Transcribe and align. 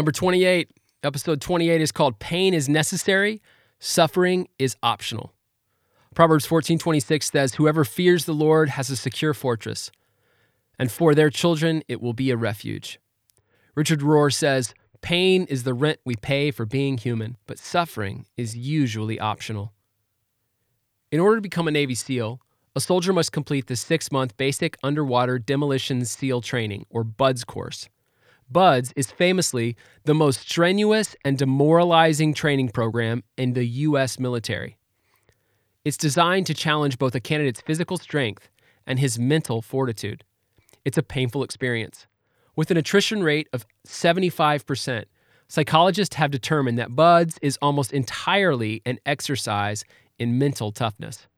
Number 0.00 0.12
28, 0.12 0.70
episode 1.02 1.42
28 1.42 1.78
is 1.82 1.92
called 1.92 2.18
Pain 2.18 2.54
is 2.54 2.70
Necessary, 2.70 3.42
Suffering 3.80 4.48
is 4.58 4.74
Optional. 4.82 5.34
Proverbs 6.14 6.46
14:26 6.46 7.30
says, 7.30 7.56
"Whoever 7.56 7.84
fears 7.84 8.24
the 8.24 8.32
Lord 8.32 8.70
has 8.70 8.88
a 8.88 8.96
secure 8.96 9.34
fortress, 9.34 9.90
and 10.78 10.90
for 10.90 11.14
their 11.14 11.28
children 11.28 11.82
it 11.86 12.00
will 12.00 12.14
be 12.14 12.30
a 12.30 12.36
refuge." 12.38 12.98
Richard 13.74 14.00
Rohr 14.00 14.32
says, 14.32 14.72
"Pain 15.02 15.44
is 15.50 15.64
the 15.64 15.74
rent 15.74 16.00
we 16.02 16.16
pay 16.16 16.50
for 16.50 16.64
being 16.64 16.96
human, 16.96 17.36
but 17.46 17.58
suffering 17.58 18.24
is 18.38 18.56
usually 18.56 19.20
optional." 19.20 19.74
In 21.12 21.20
order 21.20 21.36
to 21.36 21.42
become 21.42 21.68
a 21.68 21.70
Navy 21.70 21.94
SEAL, 21.94 22.40
a 22.74 22.80
soldier 22.80 23.12
must 23.12 23.32
complete 23.32 23.66
the 23.66 23.76
6-month 23.76 24.38
basic 24.38 24.78
underwater 24.82 25.38
demolition 25.38 26.06
SEAL 26.06 26.40
training 26.40 26.86
or 26.88 27.04
BUDS 27.04 27.44
course. 27.44 27.90
BUDS 28.50 28.92
is 28.96 29.10
famously 29.10 29.76
the 30.04 30.14
most 30.14 30.40
strenuous 30.40 31.14
and 31.24 31.38
demoralizing 31.38 32.34
training 32.34 32.70
program 32.70 33.22
in 33.36 33.52
the 33.52 33.64
US 33.64 34.18
military. 34.18 34.76
It's 35.84 35.96
designed 35.96 36.46
to 36.46 36.54
challenge 36.54 36.98
both 36.98 37.14
a 37.14 37.20
candidate's 37.20 37.60
physical 37.60 37.96
strength 37.96 38.48
and 38.86 38.98
his 38.98 39.18
mental 39.18 39.62
fortitude. 39.62 40.24
It's 40.84 40.98
a 40.98 41.02
painful 41.02 41.44
experience. 41.44 42.06
With 42.56 42.70
an 42.70 42.76
attrition 42.76 43.22
rate 43.22 43.48
of 43.52 43.64
75%, 43.86 45.04
psychologists 45.48 46.16
have 46.16 46.30
determined 46.30 46.78
that 46.78 46.96
BUDS 46.96 47.38
is 47.40 47.58
almost 47.62 47.92
entirely 47.92 48.82
an 48.84 48.98
exercise 49.06 49.84
in 50.18 50.38
mental 50.38 50.72
toughness. 50.72 51.28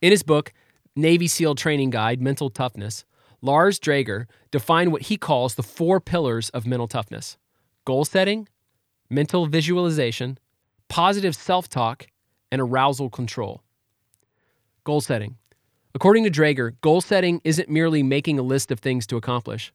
In 0.00 0.10
his 0.10 0.22
book, 0.22 0.52
Navy 0.94 1.26
SEAL 1.26 1.54
Training 1.54 1.90
Guide 1.90 2.20
Mental 2.20 2.50
Toughness, 2.50 3.04
Lars 3.42 3.80
Draeger 3.80 4.26
defined 4.52 4.92
what 4.92 5.02
he 5.02 5.16
calls 5.16 5.56
the 5.56 5.64
four 5.64 6.00
pillars 6.00 6.48
of 6.50 6.64
mental 6.64 6.86
toughness 6.86 7.36
goal 7.84 8.04
setting, 8.04 8.48
mental 9.10 9.46
visualization, 9.46 10.38
positive 10.88 11.34
self 11.34 11.68
talk, 11.68 12.06
and 12.52 12.60
arousal 12.60 13.10
control. 13.10 13.62
Goal 14.84 15.00
setting. 15.00 15.36
According 15.94 16.24
to 16.24 16.30
Draeger, 16.30 16.76
goal 16.80 17.00
setting 17.00 17.40
isn't 17.44 17.68
merely 17.68 18.02
making 18.02 18.38
a 18.38 18.42
list 18.42 18.70
of 18.70 18.78
things 18.78 19.06
to 19.08 19.16
accomplish. 19.16 19.72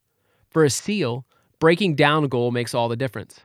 For 0.49 0.63
a 0.63 0.69
SEAL, 0.69 1.25
breaking 1.59 1.95
down 1.95 2.23
a 2.23 2.27
goal 2.27 2.51
makes 2.51 2.73
all 2.73 2.87
the 2.87 2.95
difference. 2.95 3.41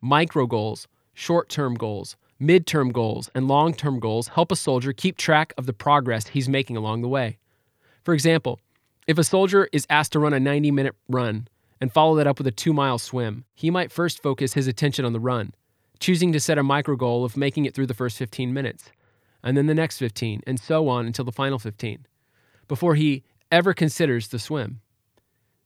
Micro 0.00 0.46
goals, 0.46 0.86
short 1.14 1.48
term 1.48 1.74
goals, 1.74 2.16
mid 2.38 2.66
term 2.66 2.90
goals, 2.90 3.30
and 3.34 3.48
long 3.48 3.72
term 3.72 3.98
goals 3.98 4.28
help 4.28 4.52
a 4.52 4.56
soldier 4.56 4.92
keep 4.92 5.16
track 5.16 5.54
of 5.56 5.64
the 5.64 5.72
progress 5.72 6.28
he's 6.28 6.48
making 6.48 6.76
along 6.76 7.00
the 7.00 7.08
way. 7.08 7.38
For 8.04 8.12
example, 8.12 8.60
if 9.06 9.18
a 9.18 9.24
soldier 9.24 9.68
is 9.72 9.86
asked 9.90 10.12
to 10.12 10.18
run 10.18 10.32
a 10.32 10.40
90 10.40 10.70
minute 10.70 10.94
run 11.08 11.48
and 11.80 11.92
follow 11.92 12.14
that 12.16 12.26
up 12.26 12.38
with 12.38 12.46
a 12.46 12.52
two 12.52 12.72
mile 12.72 12.98
swim, 12.98 13.44
he 13.54 13.70
might 13.70 13.92
first 13.92 14.22
focus 14.22 14.54
his 14.54 14.66
attention 14.66 15.04
on 15.04 15.12
the 15.12 15.20
run, 15.20 15.52
choosing 15.98 16.32
to 16.32 16.40
set 16.40 16.58
a 16.58 16.62
micro 16.62 16.96
goal 16.96 17.24
of 17.24 17.36
making 17.36 17.64
it 17.64 17.74
through 17.74 17.86
the 17.86 17.94
first 17.94 18.16
15 18.16 18.52
minutes 18.52 18.92
and 19.42 19.56
then 19.56 19.66
the 19.66 19.74
next 19.74 19.98
15, 19.98 20.42
and 20.46 20.60
so 20.60 20.88
on 20.88 21.06
until 21.06 21.24
the 21.24 21.32
final 21.32 21.58
15, 21.58 22.06
before 22.68 22.94
he 22.94 23.24
ever 23.50 23.74
considers 23.74 24.28
the 24.28 24.38
swim. 24.38 24.80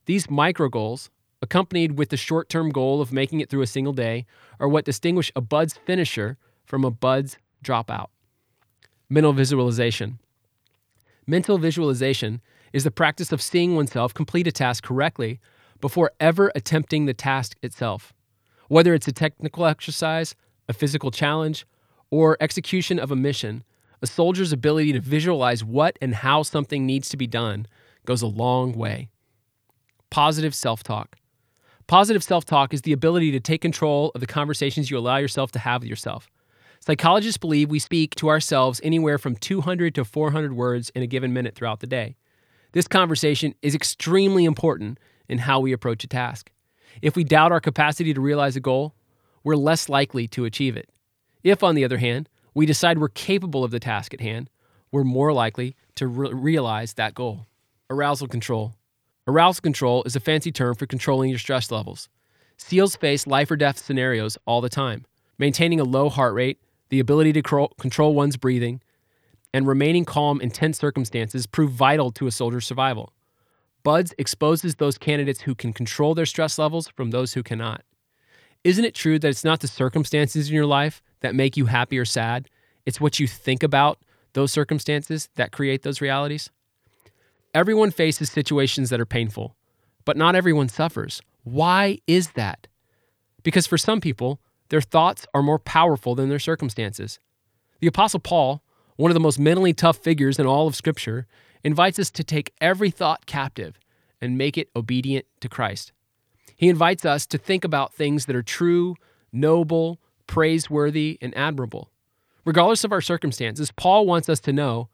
These 0.06 0.30
micro 0.30 0.68
goals, 0.68 1.10
accompanied 1.42 1.98
with 1.98 2.08
the 2.08 2.16
short 2.16 2.48
term 2.48 2.70
goal 2.70 3.00
of 3.00 3.12
making 3.12 3.40
it 3.40 3.50
through 3.50 3.62
a 3.62 3.66
single 3.66 3.92
day, 3.92 4.24
are 4.58 4.68
what 4.68 4.84
distinguish 4.84 5.30
a 5.36 5.40
BUDS 5.40 5.78
finisher 5.84 6.38
from 6.64 6.84
a 6.84 6.90
BUDS 6.90 7.36
dropout. 7.62 8.08
Mental 9.08 9.32
visualization. 9.32 10.18
Mental 11.26 11.58
visualization 11.58 12.40
is 12.72 12.84
the 12.84 12.90
practice 12.90 13.32
of 13.32 13.42
seeing 13.42 13.76
oneself 13.76 14.14
complete 14.14 14.46
a 14.46 14.52
task 14.52 14.84
correctly 14.84 15.40
before 15.80 16.12
ever 16.20 16.50
attempting 16.54 17.06
the 17.06 17.14
task 17.14 17.56
itself. 17.62 18.12
Whether 18.68 18.94
it's 18.94 19.08
a 19.08 19.12
technical 19.12 19.66
exercise, 19.66 20.34
a 20.68 20.72
physical 20.72 21.10
challenge, 21.10 21.66
or 22.10 22.36
execution 22.40 22.98
of 22.98 23.10
a 23.10 23.16
mission, 23.16 23.64
a 24.02 24.06
soldier's 24.06 24.52
ability 24.52 24.92
to 24.92 25.00
visualize 25.00 25.64
what 25.64 25.98
and 26.00 26.14
how 26.14 26.42
something 26.42 26.86
needs 26.86 27.08
to 27.08 27.16
be 27.16 27.26
done 27.26 27.66
goes 28.04 28.22
a 28.22 28.26
long 28.26 28.72
way. 28.72 29.08
Positive 30.10 30.54
self 30.54 30.82
talk. 30.82 31.16
Positive 31.86 32.22
self 32.22 32.44
talk 32.44 32.74
is 32.74 32.82
the 32.82 32.92
ability 32.92 33.30
to 33.32 33.40
take 33.40 33.60
control 33.60 34.10
of 34.14 34.20
the 34.20 34.26
conversations 34.26 34.90
you 34.90 34.98
allow 34.98 35.16
yourself 35.16 35.52
to 35.52 35.58
have 35.58 35.82
with 35.82 35.90
yourself. 35.90 36.28
Psychologists 36.80 37.38
believe 37.38 37.70
we 37.70 37.78
speak 37.78 38.14
to 38.16 38.28
ourselves 38.28 38.80
anywhere 38.84 39.18
from 39.18 39.34
200 39.34 39.94
to 39.94 40.04
400 40.04 40.52
words 40.52 40.90
in 40.90 41.02
a 41.02 41.06
given 41.06 41.32
minute 41.32 41.54
throughout 41.54 41.80
the 41.80 41.86
day. 41.86 42.16
This 42.76 42.86
conversation 42.86 43.54
is 43.62 43.74
extremely 43.74 44.44
important 44.44 44.98
in 45.30 45.38
how 45.38 45.60
we 45.60 45.72
approach 45.72 46.04
a 46.04 46.08
task. 46.08 46.50
If 47.00 47.16
we 47.16 47.24
doubt 47.24 47.50
our 47.50 47.58
capacity 47.58 48.12
to 48.12 48.20
realize 48.20 48.54
a 48.54 48.60
goal, 48.60 48.94
we're 49.42 49.56
less 49.56 49.88
likely 49.88 50.28
to 50.28 50.44
achieve 50.44 50.76
it. 50.76 50.90
If, 51.42 51.62
on 51.62 51.74
the 51.74 51.86
other 51.86 51.96
hand, 51.96 52.28
we 52.52 52.66
decide 52.66 52.98
we're 52.98 53.08
capable 53.08 53.64
of 53.64 53.70
the 53.70 53.80
task 53.80 54.12
at 54.12 54.20
hand, 54.20 54.50
we're 54.92 55.04
more 55.04 55.32
likely 55.32 55.74
to 55.94 56.06
re- 56.06 56.28
realize 56.30 56.92
that 56.92 57.14
goal. 57.14 57.46
Arousal 57.88 58.28
control. 58.28 58.74
Arousal 59.26 59.62
control 59.62 60.02
is 60.04 60.14
a 60.14 60.20
fancy 60.20 60.52
term 60.52 60.74
for 60.74 60.84
controlling 60.84 61.30
your 61.30 61.38
stress 61.38 61.70
levels. 61.70 62.10
SEALs 62.58 62.94
face 62.94 63.26
life 63.26 63.50
or 63.50 63.56
death 63.56 63.78
scenarios 63.78 64.36
all 64.44 64.60
the 64.60 64.68
time. 64.68 65.06
Maintaining 65.38 65.80
a 65.80 65.84
low 65.84 66.10
heart 66.10 66.34
rate, 66.34 66.60
the 66.90 67.00
ability 67.00 67.32
to 67.32 67.68
control 67.78 68.12
one's 68.12 68.36
breathing, 68.36 68.82
and 69.56 69.66
remaining 69.66 70.04
calm 70.04 70.38
in 70.42 70.50
tense 70.50 70.76
circumstances 70.76 71.46
prove 71.46 71.70
vital 71.70 72.10
to 72.10 72.26
a 72.26 72.30
soldier's 72.30 72.66
survival. 72.66 73.14
BUDS 73.84 74.12
exposes 74.18 74.74
those 74.74 74.98
candidates 74.98 75.40
who 75.40 75.54
can 75.54 75.72
control 75.72 76.14
their 76.14 76.26
stress 76.26 76.58
levels 76.58 76.88
from 76.88 77.10
those 77.10 77.32
who 77.32 77.42
cannot. 77.42 77.82
Isn't 78.64 78.84
it 78.84 78.94
true 78.94 79.18
that 79.18 79.28
it's 79.28 79.44
not 79.44 79.60
the 79.60 79.66
circumstances 79.66 80.50
in 80.50 80.54
your 80.54 80.66
life 80.66 81.02
that 81.20 81.34
make 81.34 81.56
you 81.56 81.64
happy 81.66 81.98
or 81.98 82.04
sad? 82.04 82.50
It's 82.84 83.00
what 83.00 83.18
you 83.18 83.26
think 83.26 83.62
about 83.62 83.98
those 84.34 84.52
circumstances 84.52 85.30
that 85.36 85.52
create 85.52 85.84
those 85.84 86.02
realities? 86.02 86.50
Everyone 87.54 87.90
faces 87.90 88.30
situations 88.30 88.90
that 88.90 89.00
are 89.00 89.06
painful, 89.06 89.56
but 90.04 90.18
not 90.18 90.36
everyone 90.36 90.68
suffers. 90.68 91.22
Why 91.44 91.96
is 92.06 92.32
that? 92.32 92.66
Because 93.42 93.66
for 93.66 93.78
some 93.78 94.02
people, 94.02 94.38
their 94.68 94.82
thoughts 94.82 95.26
are 95.32 95.42
more 95.42 95.58
powerful 95.58 96.14
than 96.14 96.28
their 96.28 96.38
circumstances. 96.38 97.18
The 97.80 97.86
Apostle 97.86 98.20
Paul, 98.20 98.62
one 98.96 99.10
of 99.10 99.14
the 99.14 99.20
most 99.20 99.38
mentally 99.38 99.72
tough 99.72 99.98
figures 99.98 100.38
in 100.38 100.46
all 100.46 100.66
of 100.66 100.74
Scripture, 100.74 101.26
invites 101.62 101.98
us 101.98 102.10
to 102.10 102.24
take 102.24 102.52
every 102.60 102.90
thought 102.90 103.26
captive 103.26 103.78
and 104.20 104.38
make 104.38 104.56
it 104.56 104.70
obedient 104.74 105.26
to 105.40 105.48
Christ. 105.48 105.92
He 106.56 106.68
invites 106.68 107.04
us 107.04 107.26
to 107.26 107.38
think 107.38 107.64
about 107.64 107.94
things 107.94 108.26
that 108.26 108.36
are 108.36 108.42
true, 108.42 108.96
noble, 109.32 110.00
praiseworthy, 110.26 111.18
and 111.20 111.36
admirable. 111.36 111.90
Regardless 112.44 112.84
of 112.84 112.92
our 112.92 113.00
circumstances, 113.00 113.72
Paul 113.72 114.06
wants 114.06 114.28
us 114.28 114.40
to 114.40 114.52
know 114.52 114.88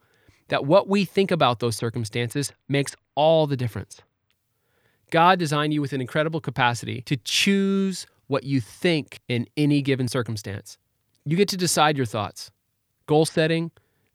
that 0.49 0.65
what 0.65 0.87
we 0.87 1.05
think 1.05 1.31
about 1.31 1.59
those 1.59 1.77
circumstances 1.77 2.51
makes 2.67 2.95
all 3.15 3.47
the 3.47 3.55
difference. 3.55 4.01
God 5.11 5.39
designed 5.39 5.73
you 5.73 5.81
with 5.81 5.93
an 5.93 6.01
incredible 6.01 6.41
capacity 6.41 7.01
to 7.03 7.15
choose 7.17 8.07
what 8.27 8.43
you 8.43 8.59
think 8.59 9.21
in 9.27 9.47
any 9.55 9.81
given 9.81 10.07
circumstance. 10.07 10.77
You 11.25 11.37
get 11.37 11.47
to 11.49 11.57
decide 11.57 11.97
your 11.97 12.05
thoughts. 12.05 12.51
Goal 13.05 13.25
setting, 13.25 13.71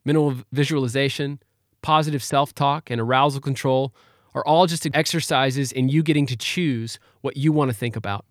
mental 0.09 0.37
visualization, 0.53 1.39
positive 1.83 2.23
self 2.23 2.55
talk, 2.55 2.91
and 2.91 2.99
arousal 2.99 3.43
control 3.43 3.95
are 4.35 4.43
all 4.47 4.67
just 4.67 4.87
exercises 4.95 5.71
in 5.71 5.91
you 5.91 6.03
getting 6.03 6.25
to 6.25 6.37
choose 6.37 6.99
what 7.21 7.37
you 7.37 7.53
want 7.53 7.71
to 7.71 7.77
think 7.77 7.95
about. 7.95 8.25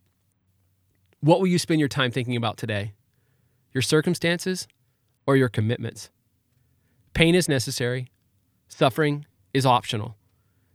What 1.19 1.39
will 1.39 1.47
you 1.47 1.59
spend 1.59 1.79
your 1.79 1.87
time 1.87 2.09
thinking 2.09 2.35
about 2.35 2.57
today? 2.57 2.93
Your 3.73 3.83
circumstances 3.83 4.67
or 5.27 5.35
your 5.35 5.49
commitments? 5.49 6.09
Pain 7.13 7.35
is 7.35 7.47
necessary, 7.47 8.09
suffering 8.67 9.27
is 9.53 9.65
optional. 9.65 10.17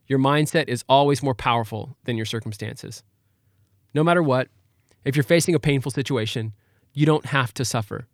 Your 0.07 0.21
mindset 0.21 0.69
is 0.69 0.84
always 0.89 1.21
more 1.21 1.34
powerful 1.34 1.97
than 2.05 2.17
your 2.17 2.27
circumstances. 2.27 3.03
No 3.93 4.05
matter 4.05 4.23
what, 4.23 4.49
if 5.05 5.17
you're 5.17 5.25
facing 5.25 5.57
a 5.57 5.61
painful 5.61 5.91
situation, 5.91 6.53
you 6.93 7.07
don't 7.07 7.27
have 7.27 7.53
to 7.55 7.65
suffer. 7.65 8.07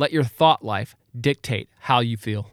Let 0.00 0.14
your 0.14 0.24
thought 0.24 0.64
life 0.64 0.96
dictate 1.14 1.68
how 1.80 2.00
you 2.00 2.16
feel. 2.16 2.52